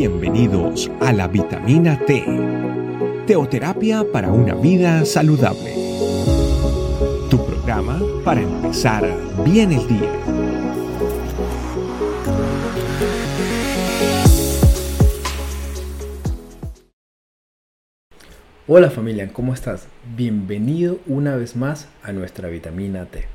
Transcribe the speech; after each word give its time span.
Bienvenidos 0.00 0.90
a 1.02 1.12
la 1.12 1.28
vitamina 1.28 1.98
T, 2.06 2.24
teoterapia 3.26 4.02
para 4.10 4.32
una 4.32 4.54
vida 4.54 5.04
saludable. 5.04 5.74
Tu 7.28 7.36
programa 7.44 8.00
para 8.24 8.40
empezar 8.40 9.04
bien 9.44 9.72
el 9.72 9.86
día. 9.86 10.10
Hola 18.66 18.88
familia, 18.88 19.30
¿cómo 19.34 19.52
estás? 19.52 19.86
Bienvenido 20.16 20.98
una 21.06 21.36
vez 21.36 21.56
más 21.56 21.88
a 22.02 22.12
nuestra 22.12 22.48
vitamina 22.48 23.04
T. 23.04 23.26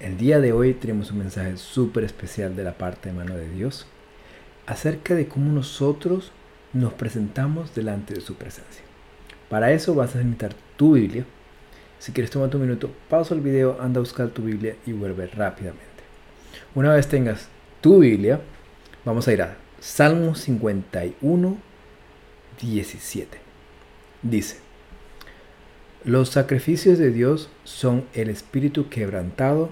El 0.00 0.16
día 0.16 0.40
de 0.40 0.54
hoy 0.54 0.72
tenemos 0.72 1.10
un 1.10 1.18
mensaje 1.18 1.58
súper 1.58 2.04
especial 2.04 2.56
de 2.56 2.64
la 2.64 2.78
parte 2.78 3.10
de 3.10 3.14
mano 3.14 3.36
de 3.36 3.50
Dios 3.50 3.86
acerca 4.66 5.14
de 5.14 5.28
cómo 5.28 5.52
nosotros 5.52 6.32
nos 6.72 6.92
presentamos 6.94 7.74
delante 7.74 8.14
de 8.14 8.20
su 8.20 8.34
presencia. 8.34 8.82
Para 9.48 9.72
eso 9.72 9.94
vas 9.94 10.14
a 10.14 10.18
necesitar 10.18 10.54
tu 10.76 10.92
Biblia. 10.92 11.24
Si 11.98 12.12
quieres 12.12 12.30
tomar 12.30 12.50
tu 12.50 12.58
minuto, 12.58 12.90
pausa 13.08 13.34
el 13.34 13.40
video, 13.40 13.80
anda 13.80 13.98
a 13.98 14.02
buscar 14.02 14.28
tu 14.28 14.42
Biblia 14.42 14.76
y 14.86 14.92
vuelve 14.92 15.26
rápidamente. 15.26 15.82
Una 16.74 16.94
vez 16.94 17.06
tengas 17.06 17.48
tu 17.80 17.98
Biblia, 17.98 18.40
vamos 19.04 19.28
a 19.28 19.32
ir 19.32 19.42
a 19.42 19.56
Salmo 19.80 20.34
51, 20.34 21.58
17. 22.60 23.38
Dice, 24.22 24.58
los 26.04 26.30
sacrificios 26.30 26.98
de 26.98 27.10
Dios 27.10 27.50
son 27.64 28.06
el 28.14 28.28
espíritu 28.28 28.88
quebrantado, 28.88 29.70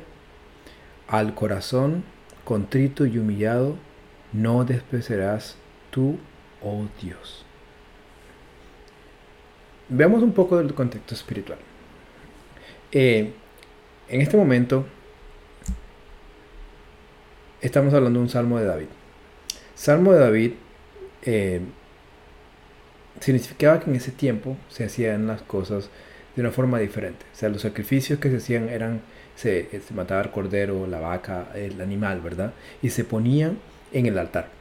al 1.09 1.35
corazón 1.35 2.05
contrito 2.45 3.05
y 3.07 3.19
humillado 3.19 3.77
no 4.33 4.65
despreciarás 4.65 5.57
tú, 5.91 6.19
oh 6.63 6.87
Dios. 7.01 7.45
Veamos 9.89 10.23
un 10.23 10.33
poco 10.33 10.57
del 10.57 10.73
contexto 10.75 11.15
espiritual. 11.15 11.59
Eh, 12.93 13.33
en 14.09 14.21
este 14.21 14.37
momento 14.37 14.85
estamos 17.61 17.93
hablando 17.95 18.19
de 18.19 18.25
un 18.25 18.31
salmo 18.31 18.59
de 18.59 18.67
David. 18.67 18.87
Salmo 19.75 20.13
de 20.13 20.19
David 20.19 20.53
eh, 21.23 21.61
significaba 23.21 23.81
que 23.81 23.91
en 23.91 23.97
ese 23.97 24.13
tiempo 24.13 24.57
se 24.69 24.85
hacían 24.85 25.27
las 25.27 25.43
cosas 25.43 25.91
de 26.37 26.43
una 26.43 26.51
forma 26.51 26.79
diferente. 26.79 27.25
O 27.33 27.37
sea, 27.37 27.49
los 27.49 27.63
sacrificios 27.63 28.19
que 28.19 28.31
se 28.31 28.37
hacían 28.37 28.69
eran, 28.69 29.01
se, 29.35 29.69
se 29.81 29.95
mataba 29.95 30.23
el 30.23 30.31
cordero, 30.31 30.87
la 30.87 31.01
vaca, 31.01 31.49
el 31.55 31.81
animal, 31.81 32.21
¿verdad? 32.21 32.53
Y 32.83 32.91
se 32.91 33.05
ponían 33.05 33.59
en 33.93 34.07
el 34.07 34.19
altar 34.19 34.61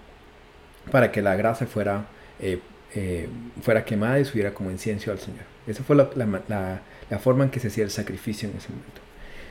para 0.91 1.11
que 1.11 1.21
la 1.21 1.35
grasa 1.35 1.65
fuera, 1.65 2.05
eh, 2.39 2.59
eh, 2.95 3.27
fuera 3.61 3.85
quemada 3.85 4.19
y 4.19 4.25
subiera 4.25 4.53
como 4.53 4.71
incienso 4.71 5.11
al 5.11 5.19
Señor. 5.19 5.43
Esa 5.67 5.83
fue 5.83 5.95
la, 5.95 6.81
forma 7.19 7.43
en 7.43 7.49
que 7.49 7.59
se 7.59 7.67
hacía 7.67 7.83
el 7.83 7.91
sacrificio 7.91 8.49
en 8.49 8.57
ese 8.57 8.69
momento. 8.69 9.01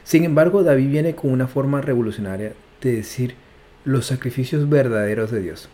Sin 0.04 0.24
embargo, 0.24 0.62
David 0.62 0.88
viene 0.88 1.14
con 1.14 1.30
una 1.30 1.46
forma 1.46 1.80
revolucionaria 1.80 2.52
de 2.80 2.92
decir 2.92 3.34
los 3.84 4.06
sacrificios 4.06 4.68
verdaderos 4.68 5.30
de 5.30 5.40
Dios. 5.40 5.68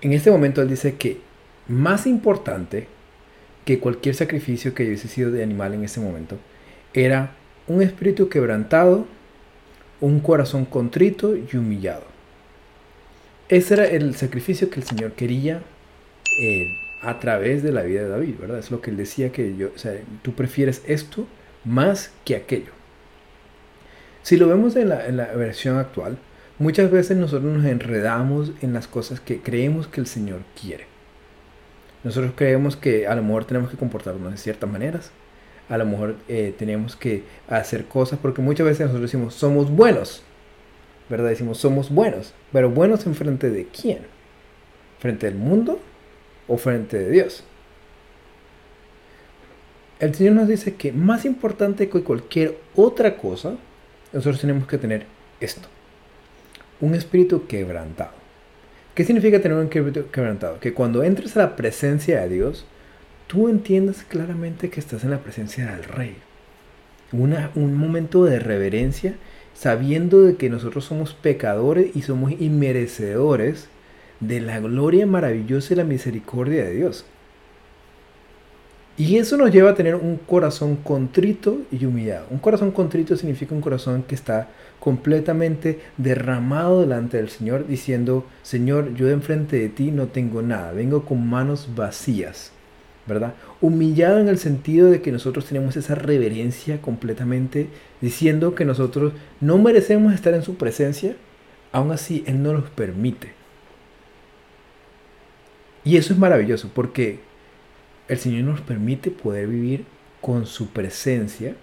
En 0.00 0.12
este 0.12 0.30
momento 0.30 0.62
él 0.62 0.68
dice 0.68 0.94
que 0.94 1.20
más 1.68 2.06
importante 2.06 2.88
que 3.64 3.78
cualquier 3.78 4.14
sacrificio 4.14 4.74
que 4.74 4.86
hubiese 4.86 5.08
sido 5.08 5.30
de 5.30 5.42
animal 5.42 5.74
en 5.74 5.84
ese 5.84 6.00
momento 6.00 6.38
era 6.94 7.32
un 7.68 7.82
espíritu 7.82 8.28
quebrantado, 8.28 9.06
un 10.00 10.20
corazón 10.20 10.64
contrito 10.64 11.36
y 11.36 11.56
humillado. 11.56 12.09
Ese 13.50 13.74
era 13.74 13.84
el 13.84 14.14
sacrificio 14.14 14.70
que 14.70 14.78
el 14.78 14.86
Señor 14.86 15.12
quería 15.12 15.60
eh, 16.40 16.68
a 17.02 17.18
través 17.18 17.64
de 17.64 17.72
la 17.72 17.82
vida 17.82 18.02
de 18.02 18.08
David, 18.08 18.36
¿verdad? 18.40 18.60
Es 18.60 18.70
lo 18.70 18.80
que 18.80 18.90
él 18.90 18.96
decía 18.96 19.32
que 19.32 19.56
yo, 19.56 19.70
o 19.74 19.78
sea, 19.78 19.92
tú 20.22 20.34
prefieres 20.34 20.82
esto 20.86 21.26
más 21.64 22.12
que 22.24 22.36
aquello. 22.36 22.70
Si 24.22 24.36
lo 24.36 24.46
vemos 24.46 24.76
en 24.76 24.88
la, 24.88 25.32
versión 25.34 25.78
actual, 25.78 26.16
muchas 26.60 26.92
veces 26.92 27.16
nosotros 27.16 27.52
nos 27.52 27.64
enredamos 27.64 28.52
en 28.62 28.72
las 28.72 28.86
cosas 28.86 29.18
que 29.18 29.40
creemos 29.40 29.88
que 29.88 30.00
el 30.00 30.06
Señor 30.06 30.42
quiere. 30.60 30.84
Nosotros 32.04 32.32
creemos 32.36 32.76
que 32.76 33.08
a 33.08 33.16
lo 33.16 33.22
mejor 33.24 33.46
tenemos 33.46 33.68
que 33.68 33.76
comportarnos 33.76 34.30
de 34.30 34.38
ciertas 34.38 34.70
maneras, 34.70 35.10
a 35.68 35.76
lo 35.76 35.86
mejor 35.86 36.14
eh, 36.28 36.54
tenemos 36.56 36.94
que 36.94 37.24
hacer 37.48 37.86
cosas, 37.86 38.20
porque 38.22 38.42
muchas 38.42 38.64
veces 38.64 38.86
nosotros 38.86 39.10
decimos, 39.10 39.34
somos 39.34 39.72
buenos, 39.72 40.22
¿verdad? 41.10 41.28
Decimos, 41.30 41.58
somos 41.58 41.90
buenos, 41.90 42.32
pero 42.52 42.70
buenos 42.70 43.04
en 43.04 43.16
frente 43.16 43.50
de 43.50 43.66
quién? 43.66 43.98
¿Frente 45.00 45.26
del 45.26 45.34
mundo 45.34 45.80
o 46.46 46.56
frente 46.56 46.98
de 46.98 47.10
Dios? 47.10 47.44
El 49.98 50.14
Señor 50.14 50.34
nos 50.34 50.48
dice 50.48 50.76
que 50.76 50.92
más 50.92 51.24
importante 51.24 51.90
que 51.90 52.02
cualquier 52.02 52.56
otra 52.74 53.18
cosa, 53.18 53.56
nosotros 54.12 54.40
tenemos 54.40 54.66
que 54.66 54.78
tener 54.78 55.04
esto, 55.40 55.68
un 56.80 56.94
espíritu 56.94 57.46
quebrantado. 57.46 58.12
¿Qué 58.94 59.04
significa 59.04 59.40
tener 59.40 59.58
un 59.58 59.64
espíritu 59.64 60.10
quebrantado? 60.10 60.60
Que 60.60 60.72
cuando 60.72 61.02
entres 61.02 61.36
a 61.36 61.40
la 61.40 61.56
presencia 61.56 62.20
de 62.20 62.28
Dios, 62.28 62.64
tú 63.26 63.48
entiendas 63.48 64.04
claramente 64.04 64.70
que 64.70 64.80
estás 64.80 65.04
en 65.04 65.10
la 65.10 65.18
presencia 65.18 65.66
del 65.66 65.84
Rey. 65.84 66.16
un 67.12 67.74
momento 67.74 68.24
de 68.24 68.38
reverencia 68.38 69.16
sabiendo 69.60 70.22
de 70.22 70.36
que 70.36 70.48
nosotros 70.48 70.86
somos 70.86 71.12
pecadores 71.12 71.94
y 71.94 72.00
somos 72.00 72.32
inmerecedores 72.40 73.68
de 74.18 74.40
la 74.40 74.58
gloria 74.58 75.06
maravillosa 75.06 75.74
y 75.74 75.76
la 75.76 75.84
misericordia 75.84 76.64
de 76.64 76.72
Dios. 76.76 77.04
Y 78.96 79.18
eso 79.18 79.36
nos 79.36 79.52
lleva 79.52 79.72
a 79.72 79.74
tener 79.74 79.96
un 79.96 80.16
corazón 80.16 80.76
contrito 80.76 81.58
y 81.70 81.84
humillado. 81.84 82.26
Un 82.30 82.38
corazón 82.38 82.70
contrito 82.70 83.16
significa 83.16 83.54
un 83.54 83.60
corazón 83.60 84.02
que 84.02 84.14
está 84.14 84.48
completamente 84.78 85.78
derramado 85.98 86.80
delante 86.80 87.18
del 87.18 87.28
Señor, 87.28 87.66
diciendo, 87.66 88.24
Señor, 88.42 88.94
yo 88.94 89.08
de 89.08 89.12
enfrente 89.12 89.58
de 89.58 89.68
ti 89.68 89.90
no 89.90 90.06
tengo 90.06 90.40
nada, 90.40 90.72
vengo 90.72 91.04
con 91.04 91.28
manos 91.28 91.68
vacías. 91.76 92.50
¿Verdad? 93.06 93.34
Humillado 93.60 94.18
en 94.18 94.28
el 94.28 94.38
sentido 94.38 94.90
de 94.90 95.02
que 95.02 95.12
nosotros 95.12 95.46
tenemos 95.46 95.76
esa 95.76 95.94
reverencia 95.94 96.80
completamente, 96.80 97.68
diciendo 98.00 98.54
que 98.54 98.64
nosotros 98.64 99.12
no 99.40 99.58
merecemos 99.58 100.14
estar 100.14 100.34
en 100.34 100.42
su 100.42 100.56
presencia, 100.56 101.16
aún 101.72 101.92
así 101.92 102.24
Él 102.26 102.42
no 102.42 102.52
nos 102.52 102.70
permite. 102.70 103.32
Y 105.84 105.96
eso 105.96 106.12
es 106.12 106.18
maravilloso 106.18 106.70
porque 106.74 107.20
el 108.08 108.18
Señor 108.18 108.44
nos 108.44 108.60
permite 108.60 109.10
poder 109.10 109.46
vivir 109.46 109.84
con 110.20 110.46
su 110.46 110.68
presencia 110.68 111.54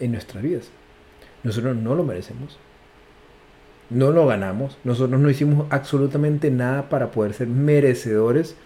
en 0.00 0.12
nuestras 0.12 0.42
vidas. 0.42 0.70
Nosotros 1.44 1.76
no 1.76 1.94
lo 1.94 2.04
merecemos. 2.04 2.58
No 3.90 4.10
lo 4.10 4.26
ganamos. 4.26 4.76
Nosotros 4.84 5.20
no 5.20 5.30
hicimos 5.30 5.66
absolutamente 5.70 6.50
nada 6.50 6.88
para 6.88 7.10
poder 7.10 7.32
ser 7.32 7.46
merecedores 7.46 8.56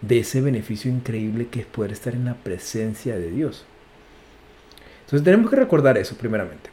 de 0.00 0.20
ese 0.20 0.40
beneficio 0.40 0.90
increíble 0.90 1.48
que 1.48 1.60
es 1.60 1.66
poder 1.66 1.92
estar 1.92 2.14
en 2.14 2.24
la 2.24 2.34
presencia 2.34 3.18
de 3.18 3.30
Dios. 3.30 3.64
Entonces 5.00 5.24
tenemos 5.24 5.50
que 5.50 5.56
recordar 5.56 5.98
eso 5.98 6.16
primeramente. 6.16 6.70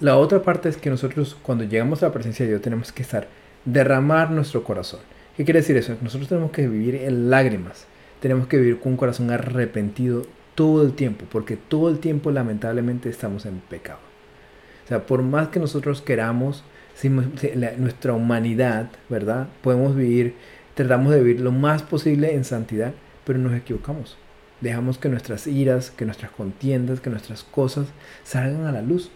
La 0.00 0.16
otra 0.16 0.42
parte 0.42 0.68
es 0.68 0.76
que 0.76 0.90
nosotros 0.90 1.36
cuando 1.42 1.64
llegamos 1.64 2.02
a 2.02 2.06
la 2.06 2.12
presencia 2.12 2.44
de 2.44 2.52
Dios 2.52 2.62
tenemos 2.62 2.92
que 2.92 3.02
estar, 3.02 3.28
derramar 3.64 4.30
nuestro 4.30 4.64
corazón. 4.64 5.00
¿Qué 5.36 5.44
quiere 5.44 5.60
decir 5.60 5.76
eso? 5.76 5.96
Nosotros 6.02 6.28
tenemos 6.28 6.50
que 6.50 6.68
vivir 6.68 6.96
en 6.96 7.30
lágrimas. 7.30 7.86
Tenemos 8.20 8.46
que 8.46 8.58
vivir 8.58 8.78
con 8.78 8.92
un 8.92 8.98
corazón 8.98 9.30
arrepentido 9.30 10.26
todo 10.54 10.82
el 10.82 10.92
tiempo, 10.92 11.24
porque 11.30 11.56
todo 11.56 11.88
el 11.88 11.98
tiempo 11.98 12.30
lamentablemente 12.30 13.08
estamos 13.08 13.46
en 13.46 13.60
pecado. 13.60 14.00
O 14.84 14.88
sea, 14.88 15.06
por 15.06 15.22
más 15.22 15.48
que 15.48 15.60
nosotros 15.60 16.02
queramos, 16.02 16.64
nuestra 17.78 18.12
humanidad, 18.12 18.90
¿verdad? 19.08 19.48
Podemos 19.62 19.96
vivir 19.96 20.34
Tratamos 20.80 21.12
de 21.12 21.20
vivir 21.20 21.42
lo 21.42 21.52
más 21.52 21.82
posible 21.82 22.34
en 22.34 22.42
santidad, 22.42 22.94
pero 23.26 23.38
nos 23.38 23.52
equivocamos. 23.52 24.16
Dejamos 24.62 24.96
que 24.96 25.10
nuestras 25.10 25.46
iras, 25.46 25.90
que 25.90 26.06
nuestras 26.06 26.30
contiendas, 26.30 27.00
que 27.00 27.10
nuestras 27.10 27.44
cosas 27.44 27.88
salgan 28.24 28.64
a 28.64 28.72
la 28.72 28.80
luz. 28.80 29.10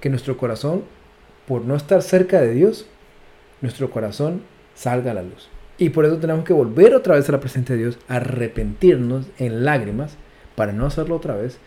Que 0.00 0.08
nuestro 0.08 0.36
corazón, 0.36 0.84
por 1.48 1.64
no 1.64 1.74
estar 1.74 2.02
cerca 2.02 2.40
de 2.40 2.54
Dios, 2.54 2.86
nuestro 3.60 3.90
corazón 3.90 4.42
salga 4.76 5.10
a 5.10 5.14
la 5.14 5.24
luz. 5.24 5.48
Y 5.78 5.88
por 5.88 6.04
eso 6.04 6.18
tenemos 6.18 6.44
que 6.44 6.52
volver 6.52 6.94
otra 6.94 7.16
vez 7.16 7.28
a 7.28 7.32
la 7.32 7.40
presencia 7.40 7.74
de 7.74 7.82
Dios, 7.82 7.98
arrepentirnos 8.06 9.26
en 9.38 9.64
lágrimas 9.64 10.12
para 10.54 10.72
no 10.72 10.86
hacerlo 10.86 11.16
otra 11.16 11.34
vez 11.34 11.58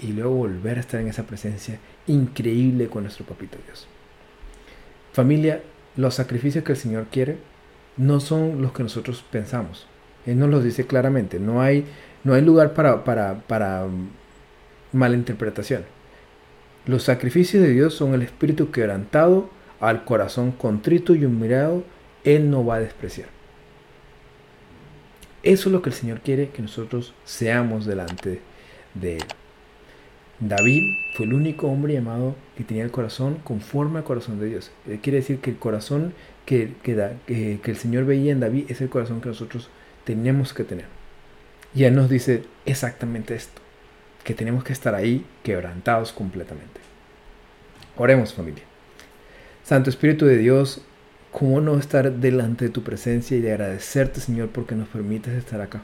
y 0.00 0.08
luego 0.08 0.34
volver 0.34 0.78
a 0.78 0.80
estar 0.80 1.00
en 1.00 1.06
esa 1.06 1.22
presencia 1.22 1.78
increíble 2.08 2.88
con 2.88 3.04
nuestro 3.04 3.24
papito 3.24 3.58
Dios. 3.64 3.86
Familia, 5.12 5.62
los 5.94 6.14
sacrificios 6.16 6.64
que 6.64 6.72
el 6.72 6.78
Señor 6.78 7.06
quiere 7.12 7.51
no 7.96 8.20
son 8.20 8.62
los 8.62 8.72
que 8.72 8.82
nosotros 8.82 9.24
pensamos. 9.30 9.86
Él 10.26 10.38
nos 10.38 10.50
los 10.50 10.64
dice 10.64 10.86
claramente. 10.86 11.38
No 11.38 11.60
hay, 11.60 11.84
no 12.24 12.34
hay 12.34 12.42
lugar 12.42 12.74
para, 12.74 13.04
para, 13.04 13.40
para 13.46 13.86
malinterpretación. 14.92 15.84
Los 16.86 17.04
sacrificios 17.04 17.62
de 17.62 17.70
Dios 17.70 17.94
son 17.94 18.14
el 18.14 18.22
espíritu 18.22 18.70
quebrantado, 18.70 19.50
al 19.80 20.04
corazón 20.04 20.52
contrito 20.52 21.14
y 21.14 21.24
humillado, 21.24 21.84
Él 22.24 22.50
no 22.50 22.64
va 22.64 22.76
a 22.76 22.80
despreciar. 22.80 23.28
Eso 25.42 25.68
es 25.68 25.72
lo 25.72 25.82
que 25.82 25.90
el 25.90 25.94
Señor 25.94 26.20
quiere 26.20 26.50
que 26.50 26.62
nosotros 26.62 27.14
seamos 27.24 27.84
delante 27.84 28.40
de 28.94 29.16
Él. 29.16 29.24
David 30.48 30.96
fue 31.14 31.26
el 31.26 31.34
único 31.34 31.68
hombre 31.68 31.94
llamado 31.94 32.34
que 32.56 32.64
tenía 32.64 32.82
el 32.82 32.90
corazón 32.90 33.38
conforme 33.44 33.98
al 33.98 34.04
corazón 34.04 34.40
de 34.40 34.46
Dios. 34.46 34.72
Eh, 34.88 34.98
quiere 35.00 35.18
decir 35.18 35.38
que 35.38 35.50
el 35.50 35.56
corazón 35.56 36.14
que, 36.46 36.72
que, 36.82 37.60
el 37.64 37.76
Señor 37.76 38.06
veía 38.06 38.32
en 38.32 38.40
David 38.40 38.64
es 38.68 38.80
el 38.80 38.88
corazón 38.88 39.20
que 39.20 39.28
nosotros 39.28 39.70
tenemos 40.04 40.52
que 40.52 40.64
tener. 40.64 40.86
Y 41.76 41.84
Él 41.84 41.94
nos 41.94 42.10
dice 42.10 42.42
exactamente 42.66 43.36
esto, 43.36 43.62
que 44.24 44.34
tenemos 44.34 44.64
que 44.64 44.72
estar 44.72 44.96
ahí 44.96 45.24
quebrantados 45.44 46.12
completamente. 46.12 46.80
Oremos 47.96 48.34
familia. 48.34 48.64
Santo 49.62 49.90
Espíritu 49.90 50.26
de 50.26 50.38
Dios, 50.38 50.82
¿cómo 51.30 51.60
no 51.60 51.78
estar 51.78 52.10
delante 52.10 52.64
de 52.64 52.70
tu 52.72 52.82
presencia 52.82 53.36
y 53.36 53.40
de 53.40 53.52
agradecerte 53.52 54.18
Señor 54.18 54.48
porque 54.48 54.74
nos 54.74 54.88
permites 54.88 55.34
estar 55.34 55.60
acá? 55.60 55.82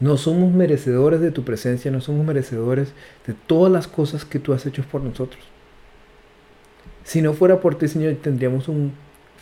No 0.00 0.16
somos 0.16 0.52
merecedores 0.52 1.20
de 1.20 1.32
tu 1.32 1.44
presencia, 1.44 1.90
no 1.90 2.00
somos 2.00 2.24
merecedores 2.24 2.92
de 3.26 3.34
todas 3.34 3.72
las 3.72 3.88
cosas 3.88 4.24
que 4.24 4.38
tú 4.38 4.52
has 4.52 4.64
hecho 4.64 4.84
por 4.84 5.02
nosotros. 5.02 5.42
Si 7.04 7.20
no 7.20 7.32
fuera 7.32 7.60
por 7.60 7.76
ti, 7.76 7.88
Señor, 7.88 8.14
tendríamos 8.22 8.68
un 8.68 8.92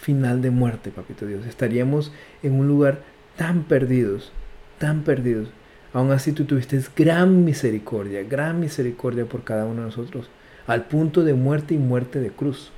final 0.01 0.41
de 0.41 0.51
muerte, 0.51 0.91
papito 0.91 1.27
Dios. 1.27 1.45
Estaríamos 1.47 2.13
en 2.43 2.55
un 2.55 2.69
lugar 2.69 3.01
tan 3.37 3.65
perdidos, 3.65 4.33
tan 4.79 5.03
perdidos. 5.03 5.49
Aún 5.93 6.11
así 6.13 6.33
tú 6.33 6.45
tuviste 6.45 6.81
gran 6.97 7.45
misericordia, 7.45 8.23
gran 8.23 8.61
misericordia 8.61 9.27
por 9.27 9.45
cada 9.45 9.65
uno 9.65 9.81
de 9.81 9.87
nosotros, 9.87 10.29
al 10.67 10.87
punto 10.87 11.25
de 11.25 11.35
muerte 11.35 11.75
y 11.75 11.79
muerte 11.79 12.21
de 12.21 12.31
cruz. 12.31 12.71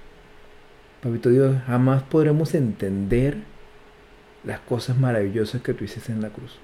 Papito 1.02 1.30
Dios, 1.30 1.56
jamás 1.66 2.02
podremos 2.02 2.54
entender 2.54 3.36
las 4.44 4.60
cosas 4.60 4.98
maravillosas 4.98 5.62
que 5.62 5.74
tú 5.74 5.84
hiciste 5.84 6.12
en 6.12 6.22
la 6.22 6.30
cruz. 6.30 6.58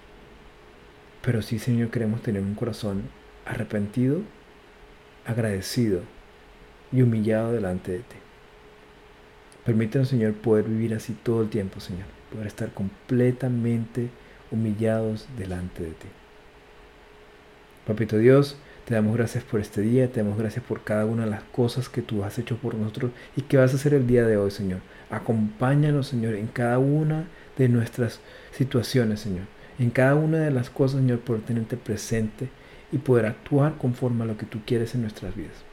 Pero 1.25 1.41
sí, 1.41 1.59
Señor, 1.59 1.89
queremos 1.91 2.23
tener 2.23 2.43
un 2.43 2.55
corazón 2.55 3.05
arrepentido, 3.47 4.21
agradecido 5.25 6.03
y 6.93 7.01
humillado 7.01 7.53
delante 7.53 7.93
de 7.93 7.99
ti. 7.99 8.17
Permítanos, 9.65 10.09
Señor, 10.09 10.35
poder 10.35 10.67
vivir 10.67 10.93
así 10.93 11.15
todo 11.15 11.43
el 11.43 11.49
tiempo, 11.49 11.81
Señor. 11.81 12.05
Poder 12.31 12.47
estar 12.47 12.73
completamente 12.73 14.11
humillados 14.51 15.27
delante 15.39 15.85
de 15.85 15.91
ti. 15.93 16.09
Papito 17.87 18.19
Dios, 18.19 18.59
te 18.85 18.95
damos 18.95 19.17
gracias 19.17 19.45
por 19.45 19.61
este 19.61 19.81
día, 19.81 20.11
te 20.11 20.23
damos 20.23 20.39
gracias 20.39 20.63
por 20.65 20.85
cada 20.85 21.07
una 21.07 21.25
de 21.25 21.31
las 21.31 21.43
cosas 21.45 21.89
que 21.89 22.03
tú 22.03 22.23
has 22.23 22.39
hecho 22.39 22.59
por 22.59 22.75
nosotros 22.75 23.13
y 23.35 23.43
que 23.43 23.57
vas 23.57 23.73
a 23.73 23.77
hacer 23.77 23.95
el 23.95 24.07
día 24.07 24.27
de 24.27 24.37
hoy, 24.37 24.51
Señor. 24.51 24.81
Acompáñanos, 25.09 26.09
Señor, 26.09 26.35
en 26.35 26.49
cada 26.49 26.79
una 26.79 27.25
de 27.57 27.71
nuestras 27.71 28.21
situaciones, 28.53 29.21
Señor 29.21 29.47
en 29.79 29.91
cada 29.91 30.15
una 30.15 30.39
de 30.39 30.51
las 30.51 30.71
cosas, 30.71 31.01
Señor, 31.01 31.21
por 31.21 31.41
tenerte 31.41 31.77
presente 31.77 32.49
y 32.93 32.99
poder 32.99 33.27
actuar 33.27 33.77
conforme 33.77 34.25
a 34.25 34.27
lo 34.27 34.37
que 34.37 34.47
tú 34.47 34.61
quieres 34.65 34.95
en 34.95 35.03
nuestras 35.03 35.35
vidas. 35.35 35.65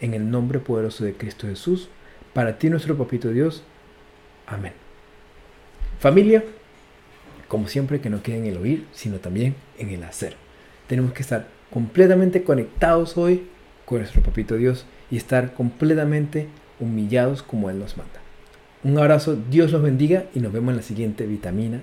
En 0.00 0.14
el 0.14 0.30
nombre 0.30 0.60
poderoso 0.60 1.04
de 1.04 1.14
Cristo 1.14 1.46
Jesús, 1.46 1.88
para 2.32 2.58
ti 2.58 2.70
nuestro 2.70 2.96
papito 2.96 3.30
Dios. 3.30 3.64
Amén. 4.46 4.72
Familia, 5.98 6.44
como 7.48 7.68
siempre 7.68 8.00
que 8.00 8.10
no 8.10 8.22
quede 8.22 8.38
en 8.38 8.46
el 8.46 8.56
oír, 8.56 8.86
sino 8.92 9.18
también 9.18 9.54
en 9.78 9.90
el 9.90 10.04
hacer. 10.04 10.36
Tenemos 10.86 11.12
que 11.12 11.22
estar 11.22 11.48
completamente 11.72 12.42
conectados 12.42 13.16
hoy 13.16 13.48
con 13.84 13.98
nuestro 13.98 14.22
papito 14.22 14.56
Dios 14.56 14.86
y 15.10 15.16
estar 15.16 15.54
completamente 15.54 16.48
humillados 16.78 17.42
como 17.42 17.68
Él 17.68 17.78
nos 17.78 17.96
manda. 17.96 18.20
Un 18.82 18.96
abrazo, 18.96 19.36
Dios 19.50 19.72
los 19.72 19.82
bendiga 19.82 20.24
y 20.34 20.40
nos 20.40 20.52
vemos 20.52 20.70
en 20.70 20.76
la 20.76 20.82
siguiente 20.82 21.26
vitamina 21.26 21.82